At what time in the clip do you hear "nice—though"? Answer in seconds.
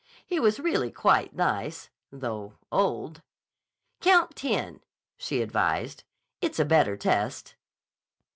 1.35-2.53